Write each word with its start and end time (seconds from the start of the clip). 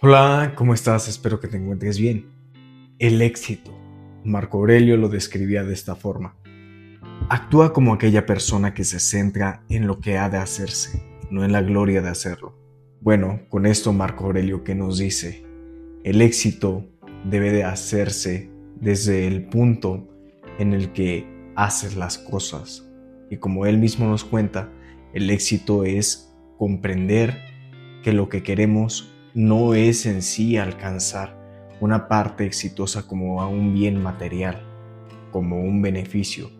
Hola, 0.00 0.52
¿cómo 0.54 0.74
estás? 0.74 1.08
Espero 1.08 1.40
que 1.40 1.48
te 1.48 1.56
encuentres 1.56 1.98
bien. 1.98 2.30
El 3.00 3.20
éxito. 3.20 3.76
Marco 4.22 4.58
Aurelio 4.58 4.96
lo 4.96 5.08
describía 5.08 5.64
de 5.64 5.74
esta 5.74 5.96
forma. 5.96 6.36
Actúa 7.28 7.72
como 7.72 7.92
aquella 7.92 8.24
persona 8.24 8.74
que 8.74 8.84
se 8.84 9.00
centra 9.00 9.64
en 9.68 9.88
lo 9.88 9.98
que 9.98 10.16
ha 10.16 10.30
de 10.30 10.36
hacerse, 10.38 11.02
no 11.32 11.44
en 11.44 11.50
la 11.50 11.62
gloria 11.62 12.00
de 12.00 12.10
hacerlo. 12.10 12.56
Bueno, 13.00 13.40
con 13.48 13.66
esto 13.66 13.92
Marco 13.92 14.26
Aurelio 14.26 14.62
que 14.62 14.76
nos 14.76 14.98
dice, 14.98 15.44
el 16.04 16.22
éxito 16.22 16.84
debe 17.24 17.50
de 17.50 17.64
hacerse 17.64 18.52
desde 18.80 19.26
el 19.26 19.48
punto 19.48 20.06
en 20.60 20.74
el 20.74 20.92
que 20.92 21.26
haces 21.56 21.96
las 21.96 22.18
cosas. 22.18 22.88
Y 23.30 23.38
como 23.38 23.66
él 23.66 23.78
mismo 23.78 24.06
nos 24.06 24.22
cuenta, 24.22 24.70
el 25.12 25.28
éxito 25.28 25.82
es 25.82 26.32
comprender 26.56 27.36
que 28.04 28.12
lo 28.12 28.28
que 28.28 28.44
queremos 28.44 29.12
no 29.34 29.74
es 29.74 30.06
en 30.06 30.22
sí 30.22 30.56
alcanzar 30.56 31.36
una 31.80 32.08
parte 32.08 32.44
exitosa 32.44 33.06
como 33.06 33.40
a 33.40 33.48
un 33.48 33.74
bien 33.74 34.02
material, 34.02 34.62
como 35.30 35.60
un 35.60 35.80
beneficio, 35.82 36.50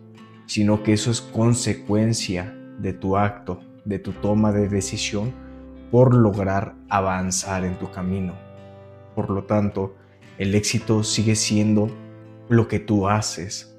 sino 0.45 0.83
que 0.83 0.93
eso 0.93 1.11
es 1.11 1.21
consecuencia 1.21 2.55
de 2.79 2.93
tu 2.93 3.17
acto, 3.17 3.59
de 3.85 3.99
tu 3.99 4.13
toma 4.13 4.51
de 4.51 4.69
decisión 4.69 5.33
por 5.91 6.13
lograr 6.13 6.75
avanzar 6.89 7.65
en 7.65 7.77
tu 7.77 7.89
camino. 7.91 8.33
Por 9.15 9.29
lo 9.29 9.43
tanto, 9.43 9.95
el 10.37 10.55
éxito 10.55 11.03
sigue 11.03 11.35
siendo 11.35 11.89
lo 12.47 12.67
que 12.67 12.79
tú 12.79 13.09
haces. 13.09 13.77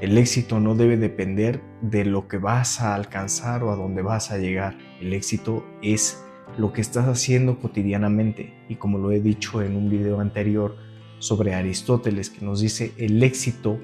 El 0.00 0.16
éxito 0.16 0.60
no 0.60 0.74
debe 0.74 0.96
depender 0.96 1.60
de 1.82 2.06
lo 2.06 2.26
que 2.26 2.38
vas 2.38 2.80
a 2.80 2.94
alcanzar 2.94 3.62
o 3.62 3.70
a 3.70 3.76
dónde 3.76 4.00
vas 4.00 4.30
a 4.30 4.38
llegar. 4.38 4.78
El 5.00 5.12
éxito 5.12 5.66
es 5.82 6.24
lo 6.58 6.72
que 6.72 6.80
estás 6.80 7.06
haciendo 7.06 7.58
cotidianamente. 7.58 8.54
Y 8.68 8.76
como 8.76 8.98
lo 8.98 9.12
he 9.12 9.20
dicho 9.20 9.62
en 9.62 9.76
un 9.76 9.88
video 9.88 10.20
anterior 10.20 10.76
sobre 11.18 11.54
Aristóteles, 11.54 12.30
que 12.30 12.44
nos 12.44 12.60
dice, 12.60 12.92
el 12.96 13.22
éxito 13.22 13.78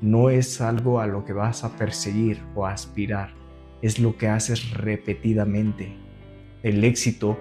no 0.00 0.30
es 0.30 0.60
algo 0.60 1.00
a 1.00 1.06
lo 1.06 1.24
que 1.24 1.32
vas 1.32 1.64
a 1.64 1.76
perseguir 1.76 2.40
o 2.54 2.66
aspirar, 2.66 3.34
es 3.82 3.98
lo 3.98 4.16
que 4.16 4.28
haces 4.28 4.70
repetidamente. 4.70 5.96
El 6.62 6.84
éxito 6.84 7.38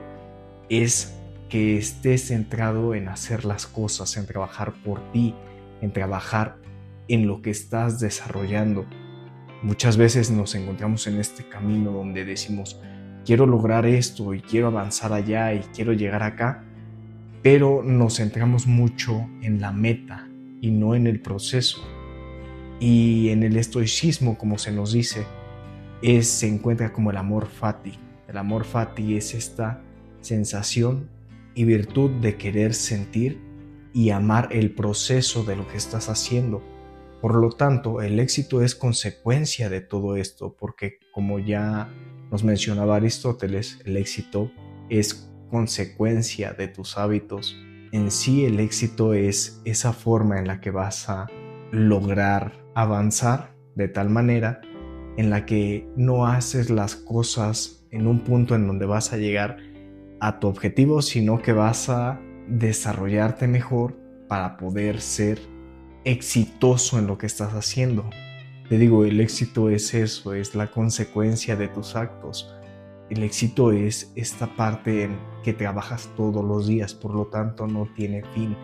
es 0.70 1.16
que 1.50 1.78
estés 1.78 2.28
centrado 2.28 2.94
en 2.94 3.08
hacer 3.08 3.46
las 3.46 3.68
cosas, 3.68 4.18
en 4.18 4.26
trabajar 4.26 4.74
por 4.84 5.12
ti, 5.12 5.34
en 5.82 5.92
trabajar 5.94 6.58
en 7.08 7.28
lo 7.28 7.42
que 7.42 7.52
estás 7.52 8.00
desarrollando. 8.00 8.86
Muchas 9.64 9.98
veces 9.98 10.30
nos 10.30 10.56
encontramos 10.56 11.08
en 11.08 11.20
este 11.20 11.48
camino 11.48 11.92
donde 11.92 12.26
decimos, 12.26 12.80
quiero 13.28 13.46
lograr 13.46 13.86
esto 13.86 14.34
y 14.34 14.40
quiero 14.40 14.68
avanzar 14.68 15.12
allá 15.12 15.54
y 15.54 15.60
quiero 15.76 15.92
llegar 15.92 16.24
acá, 16.24 16.64
pero 17.44 17.84
nos 17.84 18.16
centramos 18.16 18.68
mucho 18.68 19.28
en 19.42 19.60
la 19.60 19.74
meta 19.74 20.30
y 20.62 20.72
no 20.72 20.96
en 20.96 21.08
el 21.08 21.20
proceso. 21.20 21.86
Y 22.80 23.28
en 23.28 23.44
el 23.44 23.58
estoicismo, 23.58 24.38
como 24.38 24.58
se 24.58 24.72
nos 24.72 24.94
dice, 24.94 25.26
es, 26.02 26.30
se 26.30 26.48
encuentra 26.48 26.94
como 26.94 27.12
el 27.12 27.18
amor 27.18 27.48
fati. 27.48 28.00
El 28.30 28.38
amor 28.38 28.64
fati 28.64 29.18
es 29.18 29.34
esta 29.34 29.82
sensación 30.22 31.10
y 31.54 31.66
virtud 31.66 32.10
de 32.22 32.38
querer 32.38 32.74
sentir 32.74 33.42
y 33.94 34.12
amar 34.12 34.48
el 34.52 34.72
proceso 34.72 35.44
de 35.44 35.58
lo 35.58 35.68
que 35.68 35.76
estás 35.76 36.08
haciendo. 36.08 36.64
Por 37.20 37.36
lo 37.36 37.50
tanto, 37.50 38.02
el 38.02 38.22
éxito 38.22 38.62
es 38.62 38.74
consecuencia 38.74 39.70
de 39.70 39.82
todo 39.82 40.16
esto, 40.16 40.56
porque 40.58 41.00
como 41.12 41.40
ya 41.40 41.90
nos 42.32 42.44
mencionaba 42.44 42.96
Aristóteles, 42.96 43.80
el 43.86 43.98
éxito 43.98 44.52
es 44.90 45.32
consecuencia 45.50 46.54
de 46.54 46.68
tus 46.68 46.98
hábitos. 46.98 47.58
En 47.92 48.12
sí 48.12 48.46
el 48.46 48.60
éxito 48.60 49.14
es 49.14 49.62
esa 49.66 49.94
forma 49.94 50.40
en 50.40 50.48
la 50.48 50.60
que 50.60 50.72
vas 50.72 51.10
a 51.10 51.28
lograr 51.72 52.54
avanzar 52.76 53.56
de 53.76 53.88
tal 53.88 54.10
manera 54.10 54.62
en 55.18 55.30
la 55.30 55.46
que 55.46 55.88
no 55.96 56.28
haces 56.28 56.70
las 56.70 56.96
cosas 56.96 57.86
en 57.92 58.08
un 58.08 58.24
punto 58.24 58.56
en 58.56 58.68
donde 58.68 58.86
vas 58.86 59.14
a 59.14 59.18
llegar 59.18 59.58
a 60.20 60.40
tu 60.40 60.48
objetivo, 60.48 61.02
sino 61.02 61.42
que 61.42 61.54
vas 61.54 61.90
a 61.90 62.20
desarrollarte 62.48 63.48
mejor 63.48 63.96
para 64.28 64.58
poder 64.58 65.02
ser 65.02 65.40
exitoso 66.04 67.00
en 67.00 67.08
lo 67.08 67.18
que 67.18 67.26
estás 67.26 67.54
haciendo. 67.54 68.10
Te 68.70 68.78
digo, 68.78 69.06
el 69.06 69.22
éxito 69.22 69.70
es 69.70 69.94
eso, 69.94 70.34
es 70.34 70.54
la 70.54 70.70
consecuencia 70.70 71.56
de 71.56 71.70
tus 71.70 71.96
actos. 71.96 72.54
El 73.10 73.24
éxito 73.24 73.72
es 73.72 74.12
esta 74.16 74.58
parte 74.58 75.04
en 75.04 75.18
que 75.42 75.54
trabajas 75.54 76.10
todos 76.18 76.44
los 76.44 76.68
días, 76.68 76.94
por 76.94 77.16
lo 77.16 77.28
tanto 77.28 77.66
no 77.66 77.88
tiene 77.96 78.24
fin. 78.34 78.58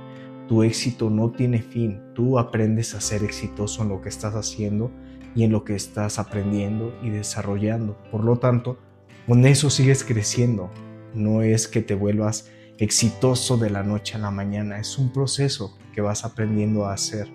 Tu 0.49 0.63
éxito 0.63 1.09
no 1.09 1.31
tiene 1.31 1.61
fin. 1.61 2.01
Tú 2.13 2.37
aprendes 2.37 2.93
a 2.95 2.99
ser 2.99 3.23
exitoso 3.23 3.83
en 3.83 3.89
lo 3.89 4.01
que 4.01 4.09
estás 4.09 4.35
haciendo 4.35 4.91
y 5.35 5.45
en 5.45 5.53
lo 5.53 5.63
que 5.63 5.73
estás 5.73 6.19
aprendiendo 6.19 6.93
y 7.01 7.09
desarrollando. 7.09 7.97
Por 8.11 8.25
lo 8.25 8.39
tanto, 8.39 8.77
con 9.25 9.45
eso 9.45 9.69
sigues 9.69 10.03
creciendo. 10.03 10.69
No 11.13 11.43
es 11.43 11.69
que 11.69 11.81
te 11.81 11.95
vuelvas 11.95 12.51
exitoso 12.77 13.55
de 13.55 13.69
la 13.69 13.83
noche 13.83 14.15
a 14.15 14.19
la 14.19 14.31
mañana, 14.31 14.79
es 14.79 14.97
un 14.97 15.13
proceso 15.13 15.77
que 15.93 16.01
vas 16.01 16.25
aprendiendo 16.25 16.87
a 16.87 16.93
hacer 16.93 17.29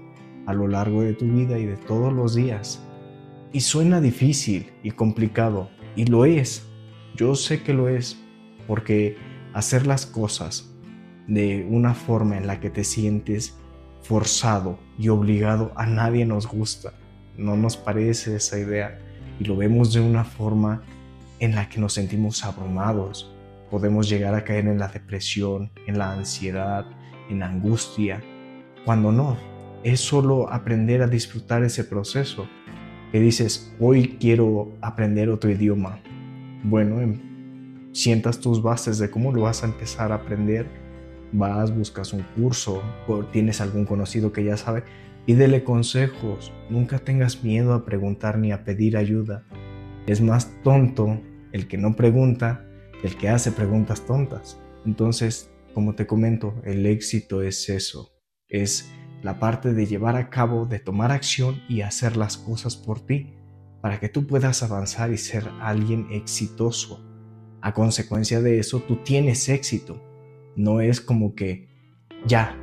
a 0.48 0.54
lo 0.54 0.66
largo 0.66 1.02
de 1.02 1.12
tu 1.12 1.26
vida 1.26 1.58
y 1.58 1.66
de 1.66 1.76
todos 1.76 2.10
los 2.10 2.34
días. 2.34 2.82
Y 3.52 3.60
suena 3.60 4.00
difícil 4.00 4.72
y 4.82 4.92
complicado, 4.92 5.68
y 5.94 6.06
lo 6.06 6.24
es. 6.24 6.66
Yo 7.14 7.34
sé 7.34 7.62
que 7.62 7.74
lo 7.74 7.90
es, 7.90 8.18
porque 8.66 9.18
hacer 9.52 9.86
las 9.86 10.06
cosas 10.06 10.74
de 11.26 11.66
una 11.68 11.92
forma 11.92 12.38
en 12.38 12.46
la 12.46 12.60
que 12.60 12.70
te 12.70 12.82
sientes 12.82 13.58
forzado 14.02 14.78
y 14.98 15.10
obligado 15.10 15.70
a 15.76 15.84
nadie 15.84 16.24
nos 16.24 16.46
gusta. 16.46 16.94
No 17.36 17.54
nos 17.54 17.76
parece 17.76 18.36
esa 18.36 18.58
idea 18.58 18.98
y 19.38 19.44
lo 19.44 19.54
vemos 19.54 19.92
de 19.92 20.00
una 20.00 20.24
forma 20.24 20.82
en 21.40 21.54
la 21.54 21.68
que 21.68 21.78
nos 21.78 21.92
sentimos 21.92 22.42
abrumados. 22.42 23.30
Podemos 23.70 24.08
llegar 24.08 24.34
a 24.34 24.44
caer 24.44 24.66
en 24.66 24.78
la 24.78 24.88
depresión, 24.88 25.70
en 25.86 25.98
la 25.98 26.10
ansiedad, 26.12 26.86
en 27.28 27.40
la 27.40 27.48
angustia, 27.48 28.22
cuando 28.86 29.12
no, 29.12 29.36
es 29.82 30.00
solo 30.00 30.52
aprender 30.52 31.02
a 31.02 31.06
disfrutar 31.06 31.62
ese 31.62 31.84
proceso. 31.84 32.48
Que 33.12 33.20
dices, 33.20 33.74
hoy 33.80 34.16
quiero 34.20 34.72
aprender 34.80 35.30
otro 35.30 35.50
idioma. 35.50 36.00
Bueno, 36.62 37.00
em, 37.00 37.92
sientas 37.92 38.40
tus 38.40 38.62
bases 38.62 38.98
de 38.98 39.10
cómo 39.10 39.32
lo 39.32 39.42
vas 39.42 39.62
a 39.62 39.66
empezar 39.66 40.12
a 40.12 40.16
aprender. 40.16 40.66
Vas, 41.32 41.74
buscas 41.74 42.12
un 42.12 42.22
curso, 42.36 42.82
o 43.06 43.24
tienes 43.24 43.60
algún 43.60 43.84
conocido 43.84 44.32
que 44.32 44.44
ya 44.44 44.56
sabe, 44.56 44.84
pídele 45.26 45.64
consejos. 45.64 46.52
Nunca 46.70 46.98
tengas 46.98 47.42
miedo 47.42 47.72
a 47.72 47.84
preguntar 47.84 48.38
ni 48.38 48.52
a 48.52 48.64
pedir 48.64 48.96
ayuda. 48.96 49.44
Es 50.06 50.20
más 50.20 50.52
tonto 50.62 51.20
el 51.52 51.68
que 51.68 51.78
no 51.78 51.96
pregunta 51.96 52.64
el 53.02 53.16
que 53.16 53.28
hace 53.28 53.52
preguntas 53.52 54.04
tontas. 54.06 54.60
Entonces, 54.84 55.50
como 55.74 55.94
te 55.94 56.06
comento, 56.06 56.54
el 56.64 56.86
éxito 56.86 57.42
es 57.42 57.68
eso, 57.68 58.10
es 58.48 58.92
la 59.22 59.38
parte 59.38 59.74
de 59.74 59.86
llevar 59.86 60.16
a 60.16 60.30
cabo, 60.30 60.66
de 60.66 60.78
tomar 60.78 61.12
acción 61.12 61.62
y 61.68 61.80
hacer 61.80 62.16
las 62.16 62.36
cosas 62.36 62.76
por 62.76 63.00
ti, 63.00 63.34
para 63.80 64.00
que 64.00 64.08
tú 64.08 64.26
puedas 64.26 64.62
avanzar 64.62 65.12
y 65.12 65.18
ser 65.18 65.48
alguien 65.60 66.06
exitoso. 66.10 67.04
A 67.60 67.74
consecuencia 67.74 68.40
de 68.40 68.58
eso, 68.58 68.80
tú 68.80 68.96
tienes 68.96 69.48
éxito. 69.48 70.02
No 70.56 70.80
es 70.80 71.00
como 71.00 71.34
que 71.34 71.68
ya, 72.26 72.56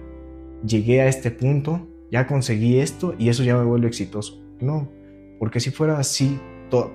llegué 0.65 1.01
a 1.01 1.07
este 1.07 1.31
punto, 1.31 1.87
ya 2.11 2.27
conseguí 2.27 2.79
esto 2.79 3.15
y 3.17 3.29
eso 3.29 3.43
ya 3.43 3.57
me 3.57 3.63
vuelve 3.63 3.87
exitoso. 3.87 4.41
No, 4.59 4.89
porque 5.39 5.59
si 5.59 5.71
fuera 5.71 5.97
así, 5.97 6.39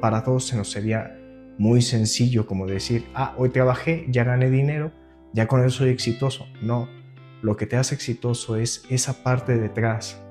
para 0.00 0.24
todos 0.24 0.46
se 0.46 0.56
nos 0.56 0.70
sería 0.70 1.16
muy 1.58 1.82
sencillo 1.82 2.46
como 2.46 2.66
decir, 2.66 3.04
ah, 3.14 3.34
hoy 3.36 3.50
trabajé, 3.50 4.06
ya 4.08 4.24
gané 4.24 4.50
dinero, 4.50 4.92
ya 5.32 5.46
con 5.46 5.60
eso 5.60 5.78
soy 5.78 5.90
exitoso. 5.90 6.46
No, 6.62 6.88
lo 7.42 7.56
que 7.56 7.66
te 7.66 7.76
hace 7.76 7.94
exitoso 7.94 8.56
es 8.56 8.84
esa 8.90 9.22
parte 9.22 9.56
detrás, 9.56 10.22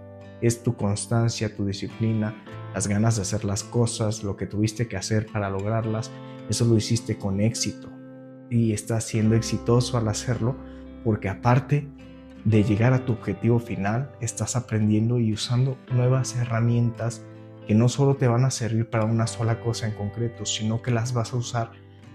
es 0.41 0.63
tu 0.63 0.75
constancia, 0.75 1.55
tu 1.55 1.65
disciplina, 1.65 2.35
las 2.73 2.87
ganas 2.87 3.15
de 3.15 3.23
hacer 3.23 3.45
las 3.45 3.63
cosas, 3.63 4.23
lo 4.23 4.35
que 4.37 4.45
tuviste 4.45 4.87
que 4.87 4.97
hacer 4.97 5.25
para 5.25 5.49
lograrlas, 5.49 6.11
eso 6.49 6.65
lo 6.65 6.77
hiciste 6.77 7.17
con 7.17 7.41
éxito. 7.41 7.89
Y 8.49 8.73
estás 8.73 9.05
siendo 9.05 9.35
exitoso 9.35 9.97
al 9.97 10.07
hacerlo 10.07 10.55
porque 11.03 11.29
aparte 11.29 11.87
de 12.45 12.63
llegar 12.63 12.93
a 12.93 13.05
tu 13.05 13.13
objetivo 13.13 13.59
final, 13.59 14.11
estás 14.21 14.55
aprendiendo 14.55 15.19
y 15.19 15.33
usando 15.33 15.77
nuevas 15.91 16.35
herramientas 16.35 17.23
que 17.67 17.75
no 17.75 17.89
solo 17.89 18.15
te 18.15 18.27
van 18.27 18.45
a 18.45 18.51
servir 18.51 18.89
para 18.89 19.05
una 19.05 19.27
sola 19.27 19.59
cosa 19.61 19.87
en 19.87 19.93
concreto, 19.93 20.45
sino 20.45 20.81
que 20.81 20.91
las 20.91 21.13
vas 21.13 21.33
a 21.33 21.37
usar 21.37 21.71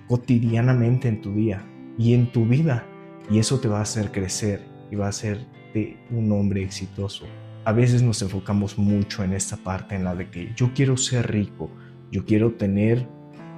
cotidianamente 0.09 1.09
en 1.09 1.21
tu 1.21 1.35
día 1.35 1.65
y 1.99 2.15
en 2.15 2.33
tu 2.33 2.47
vida. 2.47 2.87
Y 3.31 3.39
eso 3.39 3.61
te 3.61 3.69
va 3.69 3.79
a 3.79 3.83
hacer 3.83 4.11
crecer 4.11 4.74
y 4.94 4.96
va 4.96 5.08
a 5.08 5.12
ser 5.12 5.44
de 5.75 5.96
un 6.11 6.31
hombre 6.32 6.62
exitoso. 6.62 7.26
A 7.64 7.73
veces 7.73 8.02
nos 8.02 8.23
enfocamos 8.23 8.79
mucho 8.79 9.25
en 9.25 9.32
esta 9.32 9.56
parte 9.56 9.96
en 9.96 10.05
la 10.05 10.14
de 10.14 10.31
que 10.31 10.52
yo 10.55 10.73
quiero 10.73 10.96
ser 10.96 11.31
rico, 11.32 11.69
yo 12.12 12.25
quiero 12.25 12.52
tener 12.52 13.08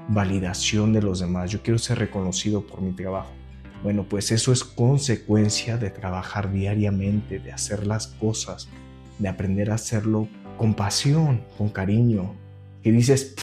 validación 0.08 0.92
de 0.92 1.02
los 1.02 1.20
demás, 1.20 1.50
yo 1.50 1.62
quiero 1.62 1.78
ser 1.78 1.98
reconocido 1.98 2.66
por 2.66 2.80
mi 2.80 2.92
trabajo. 2.92 3.32
Bueno, 3.82 4.06
pues 4.08 4.32
eso 4.32 4.52
es 4.52 4.64
consecuencia 4.64 5.76
de 5.76 5.90
trabajar 5.90 6.50
diariamente, 6.50 7.38
de 7.38 7.52
hacer 7.52 7.86
las 7.86 8.06
cosas, 8.06 8.68
de 9.18 9.28
aprender 9.28 9.70
a 9.70 9.74
hacerlo 9.74 10.28
con 10.56 10.74
pasión, 10.74 11.42
con 11.58 11.68
cariño. 11.68 12.34
Que 12.82 12.92
dices, 12.92 13.34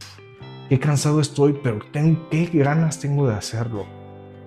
qué 0.67 0.79
cansado 0.79 1.21
estoy, 1.21 1.59
pero 1.63 1.79
tengo, 1.91 2.27
qué 2.29 2.45
ganas 2.53 2.99
tengo 2.99 3.27
de 3.27 3.35
hacerlo. 3.35 3.85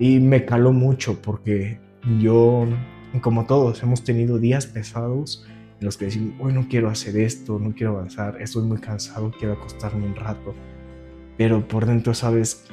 Y 0.00 0.18
me 0.18 0.44
caló 0.44 0.72
mucho 0.72 1.22
porque 1.22 1.78
yo, 2.18 2.66
como 3.20 3.46
todos, 3.46 3.82
hemos 3.82 4.04
tenido 4.04 4.38
días 4.38 4.66
pesados 4.66 5.46
en 5.80 5.84
los 5.84 5.96
que 5.96 6.06
decimos, 6.06 6.34
hoy 6.40 6.52
no 6.52 6.68
quiero 6.68 6.88
hacer 6.88 7.16
esto, 7.16 7.58
no 7.58 7.74
quiero 7.74 7.92
avanzar, 7.92 8.40
estoy 8.40 8.64
muy 8.64 8.78
cansado, 8.78 9.30
quiero 9.38 9.54
acostarme 9.54 10.06
un 10.06 10.16
rato. 10.16 10.54
Pero 11.36 11.66
por 11.68 11.84
dentro 11.86 12.14
sabes, 12.14 12.64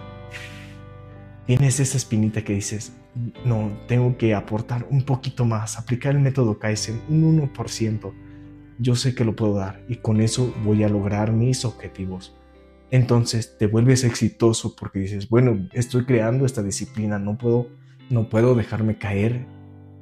tienes 1.46 1.80
esa 1.80 1.98
espinita 1.98 2.44
que 2.44 2.54
dices, 2.54 2.94
no, 3.46 3.72
tengo 3.88 4.18
que 4.18 4.34
aportar 4.34 4.88
un 4.90 5.04
poquito 5.04 5.46
más, 5.46 5.78
aplicar 5.78 6.16
el 6.16 6.22
método 6.22 6.60
Kaizen, 6.60 7.02
un 7.10 7.42
1%. 7.54 8.14
Yo 8.80 8.96
sé 8.96 9.14
que 9.14 9.26
lo 9.26 9.36
puedo 9.36 9.56
dar 9.56 9.84
y 9.88 9.98
con 9.98 10.22
eso 10.22 10.54
voy 10.64 10.84
a 10.84 10.90
lograr 10.90 11.32
mis 11.32 11.66
objetivos. 11.66 12.36
Entonces 12.90 13.58
te 13.58 13.68
vuelves 13.68 14.04
exitoso 14.04 14.76
porque 14.76 15.00
dices, 15.00 15.28
bueno, 15.30 15.68
estoy 15.74 16.06
creando 16.06 16.46
esta 16.46 16.64
disciplina, 16.64 17.20
no 17.20 17.38
puedo, 17.38 17.68
no 18.10 18.30
puedo 18.30 18.56
dejarme 18.56 18.98
caer 18.98 19.46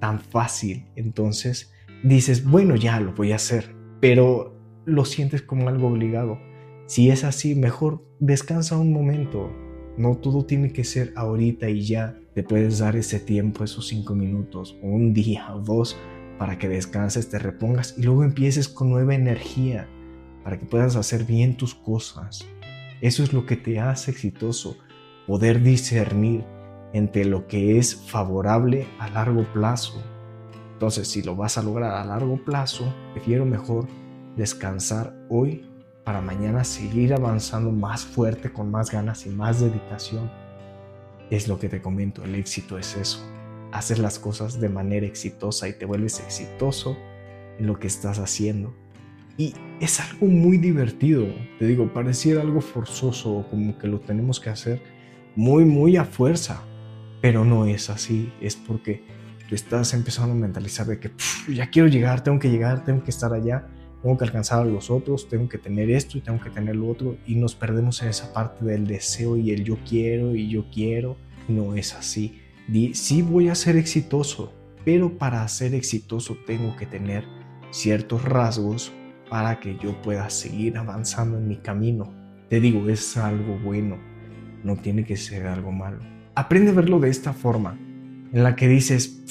tan 0.01 0.19
fácil. 0.19 0.87
Entonces 0.97 1.71
dices, 2.03 2.43
bueno, 2.43 2.75
ya 2.75 2.99
lo 2.99 3.13
voy 3.13 3.31
a 3.31 3.35
hacer, 3.35 3.73
pero 4.01 4.59
lo 4.85 5.05
sientes 5.05 5.41
como 5.41 5.69
algo 5.69 5.87
obligado. 5.87 6.37
Si 6.87 7.09
es 7.09 7.23
así, 7.23 7.55
mejor 7.55 8.03
descansa 8.19 8.77
un 8.77 8.91
momento. 8.91 9.49
No 9.97 10.17
todo 10.17 10.45
tiene 10.45 10.73
que 10.73 10.83
ser 10.83 11.13
ahorita 11.15 11.69
y 11.69 11.81
ya. 11.85 12.17
Te 12.33 12.43
puedes 12.43 12.79
dar 12.79 12.95
ese 12.95 13.19
tiempo, 13.19 13.63
esos 13.63 13.87
cinco 13.87 14.15
minutos, 14.15 14.77
un 14.81 15.13
día 15.13 15.53
dos, 15.63 15.97
para 16.39 16.57
que 16.57 16.69
descanses, 16.69 17.29
te 17.29 17.39
repongas 17.39 17.95
y 17.97 18.03
luego 18.03 18.23
empieces 18.23 18.67
con 18.67 18.89
nueva 18.89 19.15
energía, 19.15 19.87
para 20.43 20.57
que 20.57 20.65
puedas 20.65 20.95
hacer 20.95 21.25
bien 21.25 21.55
tus 21.57 21.75
cosas. 21.75 22.47
Eso 23.01 23.23
es 23.23 23.33
lo 23.33 23.45
que 23.45 23.57
te 23.57 23.79
hace 23.79 24.11
exitoso, 24.11 24.77
poder 25.27 25.61
discernir 25.61 26.45
entre 26.93 27.25
lo 27.25 27.47
que 27.47 27.77
es 27.77 27.95
favorable 27.95 28.87
a 28.99 29.09
largo 29.09 29.43
plazo 29.53 30.01
entonces, 30.81 31.09
si 31.09 31.21
lo 31.21 31.35
vas 31.35 31.59
a 31.59 31.61
lograr 31.61 31.93
a 31.93 32.03
largo 32.03 32.43
plazo, 32.43 32.91
prefiero 33.13 33.45
mejor 33.45 33.87
descansar 34.35 35.15
hoy 35.29 35.69
para 36.03 36.21
mañana 36.21 36.63
seguir 36.63 37.13
avanzando 37.13 37.71
más 37.71 38.03
fuerte, 38.03 38.51
con 38.51 38.71
más 38.71 38.89
ganas 38.89 39.27
y 39.27 39.29
más 39.29 39.61
dedicación. 39.61 40.31
Es 41.29 41.47
lo 41.47 41.59
que 41.59 41.69
te 41.69 41.83
comento, 41.83 42.23
el 42.23 42.33
éxito 42.33 42.79
es 42.79 42.97
eso. 42.97 43.19
Hacer 43.71 43.99
las 43.99 44.17
cosas 44.17 44.59
de 44.59 44.69
manera 44.69 45.05
exitosa 45.05 45.69
y 45.69 45.73
te 45.73 45.85
vuelves 45.85 46.19
exitoso 46.19 46.97
en 47.59 47.67
lo 47.67 47.77
que 47.77 47.85
estás 47.85 48.17
haciendo. 48.17 48.73
Y 49.37 49.53
es 49.79 49.99
algo 49.99 50.25
muy 50.25 50.57
divertido, 50.57 51.27
te 51.59 51.67
digo, 51.67 51.93
pareciera 51.93 52.41
algo 52.41 52.59
forzoso, 52.59 53.45
como 53.51 53.77
que 53.77 53.87
lo 53.87 53.99
tenemos 53.99 54.39
que 54.39 54.49
hacer 54.49 54.81
muy, 55.35 55.63
muy 55.63 55.95
a 55.95 56.05
fuerza, 56.05 56.63
pero 57.21 57.45
no 57.45 57.65
es 57.65 57.89
así, 57.89 58.33
es 58.41 58.55
porque 58.55 59.03
estás 59.55 59.93
empezando 59.93 60.33
a 60.33 60.35
mentalizar 60.35 60.87
de 60.87 60.99
que 60.99 61.11
ya 61.53 61.69
quiero 61.69 61.87
llegar, 61.87 62.23
tengo 62.23 62.39
que 62.39 62.49
llegar, 62.49 62.83
tengo 62.83 63.03
que 63.03 63.11
estar 63.11 63.33
allá, 63.33 63.67
tengo 64.01 64.17
que 64.17 64.23
alcanzar 64.23 64.61
a 64.61 64.65
los 64.65 64.89
otros, 64.89 65.29
tengo 65.29 65.47
que 65.47 65.57
tener 65.57 65.89
esto 65.89 66.17
y 66.17 66.21
tengo 66.21 66.39
que 66.39 66.49
tener 66.49 66.75
lo 66.75 66.89
otro 66.89 67.17
y 67.25 67.35
nos 67.35 67.55
perdemos 67.55 68.01
en 68.01 68.09
esa 68.09 68.33
parte 68.33 68.65
del 68.65 68.87
deseo 68.87 69.37
y 69.37 69.51
el 69.51 69.63
yo 69.63 69.77
quiero 69.87 70.35
y 70.35 70.49
yo 70.49 70.65
quiero. 70.71 71.17
No 71.47 71.75
es 71.75 71.93
así. 71.93 72.39
sí 72.93 73.21
voy 73.21 73.49
a 73.49 73.55
ser 73.55 73.75
exitoso, 73.75 74.53
pero 74.85 75.17
para 75.17 75.47
ser 75.47 75.75
exitoso 75.75 76.37
tengo 76.47 76.75
que 76.75 76.85
tener 76.85 77.25
ciertos 77.71 78.23
rasgos 78.23 78.91
para 79.29 79.59
que 79.59 79.77
yo 79.77 80.01
pueda 80.01 80.29
seguir 80.29 80.77
avanzando 80.77 81.37
en 81.37 81.47
mi 81.47 81.57
camino. 81.57 82.13
Te 82.49 82.59
digo, 82.59 82.89
es 82.89 83.15
algo 83.17 83.57
bueno, 83.59 83.97
no 84.63 84.75
tiene 84.75 85.05
que 85.05 85.15
ser 85.15 85.47
algo 85.47 85.71
malo. 85.71 85.99
Aprende 86.41 86.71
a 86.71 86.73
verlo 86.73 86.99
de 86.99 87.07
esta 87.07 87.33
forma 87.33 87.77
en 88.33 88.41
la 88.41 88.55
que 88.55 88.67
dices 88.67 89.21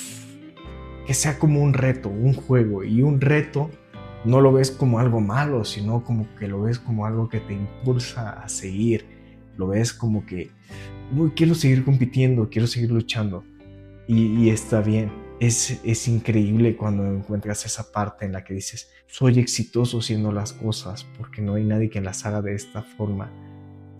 que 1.08 1.12
sea 1.12 1.40
como 1.40 1.60
un 1.60 1.74
reto, 1.74 2.08
un 2.08 2.34
juego 2.34 2.84
y 2.84 3.02
un 3.02 3.20
reto 3.20 3.68
no 4.24 4.40
lo 4.40 4.52
ves 4.52 4.70
como 4.70 5.00
algo 5.00 5.20
malo, 5.20 5.64
sino 5.64 6.04
como 6.04 6.32
que 6.36 6.46
lo 6.46 6.62
ves 6.62 6.78
como 6.78 7.06
algo 7.06 7.28
que 7.28 7.40
te 7.40 7.52
impulsa 7.52 8.30
a 8.40 8.48
seguir, 8.48 9.06
lo 9.56 9.66
ves 9.66 9.92
como 9.92 10.24
que 10.24 10.52
quiero 11.34 11.56
seguir 11.56 11.84
compitiendo, 11.84 12.48
quiero 12.48 12.68
seguir 12.68 12.92
luchando 12.92 13.44
y, 14.06 14.48
está 14.50 14.80
bien. 14.80 15.10
Es, 15.40 15.80
es 15.82 16.06
increíble 16.06 16.76
cuando 16.76 17.04
encuentras 17.12 17.66
esa 17.66 17.90
parte 17.90 18.24
en 18.24 18.30
la 18.30 18.44
que 18.44 18.54
dices, 18.54 18.88
soy 19.08 19.40
exitoso 19.40 19.98
haciendo 19.98 20.30
las 20.30 20.52
cosas 20.52 21.08
porque 21.18 21.42
no 21.42 21.54
hay 21.54 21.64
nadie 21.64 21.90
que 21.90 22.00
las 22.00 22.24
haga 22.24 22.40
de 22.40 22.54
esta 22.54 22.84
forma. 22.84 23.32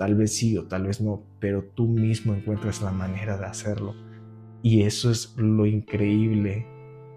Tal 0.01 0.15
vez 0.15 0.33
sí 0.33 0.57
o 0.57 0.65
tal 0.65 0.87
vez 0.87 1.03
no, 1.03 1.23
pero 1.41 1.63
tú 1.63 1.87
mismo 1.87 2.33
encuentras 2.35 2.81
la 2.81 2.91
manera 2.91 3.37
de 3.37 3.45
hacerlo 3.45 3.95
y 4.63 4.85
eso 4.85 5.11
es 5.11 5.35
lo 5.37 5.67
increíble 5.67 6.67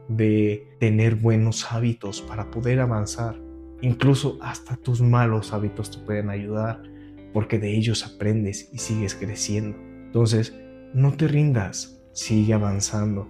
de 0.09 0.68
tener 0.81 1.15
buenos 1.15 1.71
hábitos 1.71 2.21
para 2.21 2.51
poder 2.51 2.81
avanzar. 2.81 3.39
Incluso 3.80 4.38
hasta 4.41 4.75
tus 4.75 5.00
malos 5.00 5.53
hábitos 5.53 5.91
te 5.91 6.00
pueden 6.00 6.30
ayudar 6.30 6.83
porque 7.31 7.57
de 7.57 7.74
ellos 7.74 8.06
aprendes 8.06 8.69
y 8.74 8.80
sigues 8.80 9.15
creciendo. 9.15 9.77
Entonces, 10.07 10.53
no 10.94 11.13
te 11.13 11.30
rindas, 11.30 12.03
sigue 12.12 12.53
avanzando. 12.53 13.30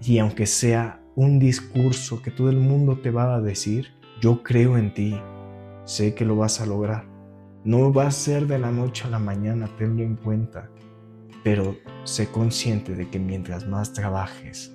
Y 0.00 0.16
aunque 0.16 0.46
sea 0.46 1.02
un 1.14 1.38
discurso 1.38 2.22
que 2.22 2.30
todo 2.30 2.48
el 2.48 2.56
mundo 2.56 3.00
te 3.00 3.10
va 3.10 3.34
a 3.34 3.42
decir, 3.42 3.88
yo 4.22 4.42
creo 4.42 4.78
en 4.78 4.94
ti, 4.94 5.14
sé 5.84 6.14
que 6.14 6.24
lo 6.24 6.36
vas 6.36 6.62
a 6.62 6.64
lograr. 6.64 7.13
No 7.64 7.92
va 7.92 8.06
a 8.06 8.10
ser 8.10 8.46
de 8.46 8.58
la 8.58 8.70
noche 8.70 9.04
a 9.06 9.10
la 9.10 9.18
mañana, 9.18 9.68
tenlo 9.78 10.02
en 10.02 10.16
cuenta 10.16 10.70
pero 11.44 11.76
sé 12.04 12.28
consciente 12.28 12.96
de 12.96 13.08
que 13.08 13.20
mientras 13.20 13.68
más 13.68 13.92
trabajes, 13.92 14.72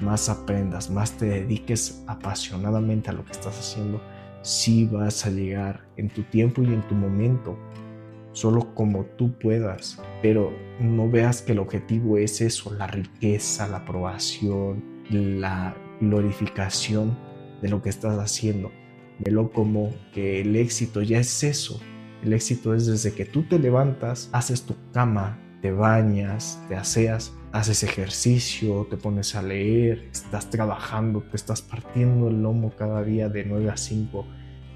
más 0.00 0.28
aprendas, 0.28 0.90
más 0.90 1.12
te 1.12 1.26
dediques 1.26 2.02
apasionadamente 2.08 3.10
a 3.10 3.12
lo 3.12 3.24
que 3.24 3.32
estás 3.32 3.58
haciendo, 3.58 4.00
sí 4.42 4.86
vas 4.86 5.26
a 5.26 5.30
llegar 5.30 5.86
en 5.96 6.08
tu 6.08 6.22
tiempo 6.22 6.62
y 6.62 6.68
en 6.68 6.80
tu 6.88 6.94
momento, 6.94 7.56
solo 8.32 8.74
como 8.74 9.04
tú 9.04 9.38
puedas, 9.38 10.02
pero 10.22 10.52
no 10.80 11.08
veas 11.08 11.42
que 11.42 11.52
el 11.52 11.58
objetivo 11.58 12.16
es 12.16 12.40
eso, 12.40 12.72
la 12.72 12.86
riqueza, 12.86 13.68
la 13.68 13.78
aprobación, 13.78 14.82
la 15.10 15.76
glorificación 16.00 17.16
de 17.60 17.68
lo 17.68 17.82
que 17.82 17.90
estás 17.90 18.18
haciendo. 18.18 18.72
Velo 19.18 19.50
como 19.50 19.90
que 20.12 20.40
el 20.40 20.56
éxito 20.56 21.02
ya 21.02 21.18
es 21.18 21.42
eso. 21.42 21.80
El 22.26 22.32
éxito 22.32 22.74
es 22.74 22.86
desde 22.86 23.14
que 23.14 23.24
tú 23.24 23.44
te 23.44 23.56
levantas, 23.56 24.30
haces 24.32 24.62
tu 24.62 24.74
cama, 24.92 25.38
te 25.62 25.70
bañas, 25.70 26.60
te 26.68 26.74
aseas, 26.74 27.32
haces 27.52 27.84
ejercicio, 27.84 28.88
te 28.90 28.96
pones 28.96 29.36
a 29.36 29.42
leer, 29.42 30.08
estás 30.10 30.50
trabajando, 30.50 31.22
te 31.22 31.36
estás 31.36 31.62
partiendo 31.62 32.26
el 32.26 32.42
lomo 32.42 32.74
cada 32.76 33.04
día 33.04 33.28
de 33.28 33.44
9 33.44 33.70
a 33.70 33.76
5. 33.76 34.26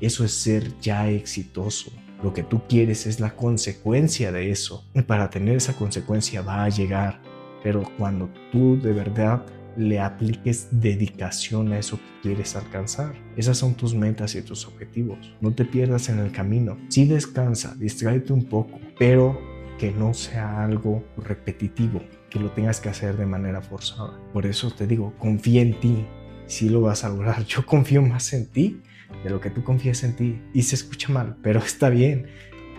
Eso 0.01 0.25
es 0.25 0.33
ser 0.33 0.79
ya 0.79 1.11
exitoso. 1.11 1.91
Lo 2.23 2.33
que 2.33 2.45
tú 2.45 2.63
quieres 2.69 3.09
es 3.09 3.19
la 3.19 3.35
consecuencia 3.35 4.31
de 4.31 4.53
eso. 4.53 4.85
Y 4.95 5.03
para 5.03 5.29
tener 5.29 5.57
esa 5.57 5.73
consecuencia 5.73 6.43
va 6.43 6.63
a 6.63 6.69
llegar. 6.69 7.21
Pero 7.65 7.83
cuando 7.99 8.31
tú 8.53 8.81
de 8.81 8.93
verdad 8.93 9.45
le 9.77 10.01
apliques 10.01 10.69
dedicación 10.71 11.73
a 11.73 11.79
eso 11.79 11.97
que 11.97 12.29
quieres 12.29 12.57
alcanzar. 12.57 13.15
Esas 13.37 13.59
son 13.59 13.75
tus 13.75 13.95
metas 13.95 14.35
y 14.35 14.43
tus 14.43 14.67
objetivos. 14.67 15.19
No 15.41 15.53
te 15.55 15.65
pierdas 15.65 16.09
en 16.09 16.19
el 16.19 16.33
camino. 16.33 16.79
Sí 16.89 17.07
descansa, 17.07 17.75
distráete 17.77 18.33
un 18.33 18.45
poco, 18.45 18.79
pero 18.99 19.41
que 19.79 19.93
no 19.93 20.13
sea 20.13 20.63
algo 20.63 21.03
repetitivo, 21.17 22.03
que 22.29 22.39
lo 22.39 22.51
tengas 22.51 22.81
que 22.81 22.91
hacer 22.91 23.17
de 23.17 23.27
manera 23.27 23.63
forzada. 23.63 24.21
Por 24.33 24.45
eso 24.45 24.71
te 24.71 24.87
digo, 24.87 25.15
confía 25.19 25.63
en 25.63 25.81
ti, 25.81 26.07
si 26.47 26.69
lo 26.69 26.83
vas 26.83 27.05
a 27.05 27.09
lograr. 27.09 27.45
Yo 27.47 27.65
confío 27.65 28.03
más 28.03 28.33
en 28.33 28.47
ti 28.47 28.83
de 29.25 29.31
lo 29.31 29.41
que 29.41 29.51
tú 29.51 29.65
confías 29.65 30.03
en 30.05 30.17
ti. 30.17 30.43
Y 30.53 30.63
se 30.63 30.75
escucha 30.75 31.13
mal, 31.13 31.37
pero 31.43 31.61
está 31.65 31.89
bien. 31.89 32.27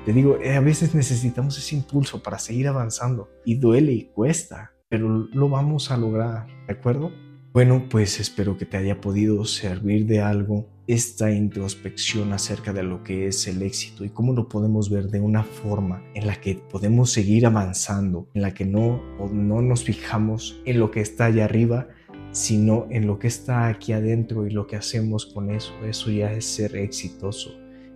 Te 0.05 0.13
digo, 0.13 0.39
eh, 0.41 0.55
a 0.55 0.61
veces 0.61 0.95
necesitamos 0.95 1.57
ese 1.57 1.75
impulso 1.75 2.23
para 2.23 2.39
seguir 2.39 2.67
avanzando 2.67 3.29
y 3.45 3.55
duele 3.55 3.91
y 3.93 4.05
cuesta, 4.05 4.73
pero 4.91 5.29
lo 5.31 5.47
vamos 5.47 5.89
a 5.89 5.95
lograr, 5.95 6.47
¿de 6.67 6.73
acuerdo? 6.73 7.13
Bueno, 7.53 7.87
pues 7.89 8.19
espero 8.19 8.57
que 8.57 8.65
te 8.65 8.75
haya 8.75 8.99
podido 8.99 9.45
servir 9.45 10.05
de 10.05 10.19
algo 10.19 10.67
esta 10.85 11.31
introspección 11.31 12.33
acerca 12.33 12.73
de 12.73 12.83
lo 12.83 13.01
que 13.01 13.27
es 13.27 13.47
el 13.47 13.61
éxito 13.61 14.03
y 14.03 14.09
cómo 14.09 14.33
lo 14.33 14.49
podemos 14.49 14.89
ver 14.89 15.07
de 15.07 15.21
una 15.21 15.43
forma 15.43 16.03
en 16.13 16.27
la 16.27 16.35
que 16.41 16.55
podemos 16.55 17.09
seguir 17.09 17.45
avanzando, 17.45 18.27
en 18.33 18.41
la 18.41 18.53
que 18.53 18.65
no, 18.65 19.01
no 19.31 19.61
nos 19.61 19.85
fijamos 19.85 20.61
en 20.65 20.79
lo 20.79 20.91
que 20.91 20.99
está 20.99 21.25
allá 21.25 21.45
arriba, 21.45 21.87
sino 22.33 22.87
en 22.89 23.07
lo 23.07 23.17
que 23.17 23.27
está 23.27 23.67
aquí 23.67 23.93
adentro 23.93 24.45
y 24.45 24.49
lo 24.49 24.67
que 24.67 24.75
hacemos 24.75 25.25
con 25.25 25.51
eso. 25.51 25.71
Eso 25.85 26.11
ya 26.11 26.33
es 26.33 26.43
ser 26.43 26.75
exitoso, 26.75 27.51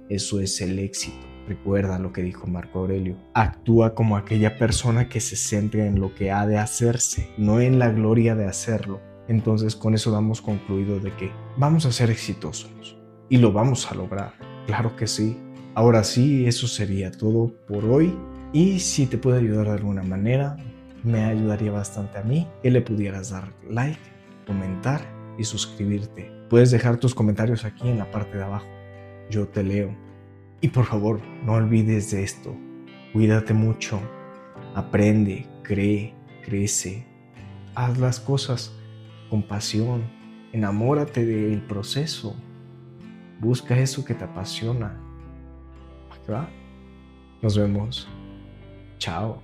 eso 0.08 0.40
es 0.40 0.62
el 0.62 0.80
éxito. 0.80 1.35
Recuerda 1.48 2.00
lo 2.00 2.12
que 2.12 2.24
dijo 2.24 2.48
Marco 2.48 2.80
Aurelio. 2.80 3.18
Actúa 3.34 3.94
como 3.94 4.18
aquella 4.18 4.58
persona 4.58 5.10
que 5.10 5.20
se 5.20 5.36
centra 5.36 5.86
en 5.86 6.00
lo 6.00 6.16
que 6.16 6.32
ha 6.32 6.48
de 6.48 6.58
hacerse, 6.58 7.30
no 7.38 7.60
en 7.60 7.78
la 7.78 7.90
gloria 7.90 8.36
de 8.36 8.46
hacerlo. 8.46 9.00
Entonces 9.28 9.76
con 9.76 9.94
eso 9.94 10.12
damos 10.12 10.42
concluido 10.42 11.00
de 11.00 11.16
que 11.16 11.32
vamos 11.58 11.86
a 11.86 11.92
ser 11.92 12.10
exitosos 12.10 12.98
y 13.30 13.38
lo 13.38 13.52
vamos 13.52 13.92
a 13.92 13.96
lograr. 13.96 14.34
Claro 14.68 14.96
que 14.96 15.08
sí. 15.08 15.38
Ahora 15.76 16.04
sí, 16.04 16.48
eso 16.48 16.68
sería 16.68 17.12
todo 17.12 17.54
por 17.68 17.86
hoy. 17.86 18.18
Y 18.54 18.80
si 18.80 19.06
te 19.06 19.18
puede 19.18 19.40
ayudar 19.40 19.66
de 19.68 19.74
alguna 19.74 20.04
manera, 20.04 20.58
me 21.04 21.24
ayudaría 21.24 21.72
bastante 21.72 22.18
a 22.18 22.24
mí 22.24 22.48
que 22.64 22.72
le 22.72 22.82
pudieras 22.82 23.30
dar 23.30 23.52
like, 23.70 24.00
comentar 24.48 25.02
y 25.38 25.44
suscribirte. 25.44 26.32
Puedes 26.50 26.72
dejar 26.72 26.98
tus 26.98 27.14
comentarios 27.14 27.66
aquí 27.66 27.90
en 27.90 27.98
la 27.98 28.10
parte 28.10 28.38
de 28.38 28.44
abajo. 28.44 28.68
Yo 29.30 29.48
te 29.48 29.64
leo. 29.64 29.96
Y 30.66 30.70
por 30.70 30.86
favor, 30.86 31.22
no 31.44 31.54
olvides 31.54 32.10
de 32.10 32.24
esto. 32.24 32.56
Cuídate 33.14 33.54
mucho. 33.54 34.02
Aprende, 34.74 35.46
cree, 35.62 36.16
crece. 36.44 37.06
Haz 37.76 38.00
las 38.00 38.20
cosas 38.20 38.76
con 39.30 39.44
pasión. 39.44 40.10
Enamórate 40.54 41.24
del 41.24 41.62
proceso. 41.62 42.36
Busca 43.40 43.78
eso 43.78 44.04
que 44.04 44.16
te 44.16 44.24
apasiona. 44.24 45.00
¿Va? 46.28 46.50
Nos 47.44 47.56
vemos. 47.56 48.08
Chao. 48.98 49.44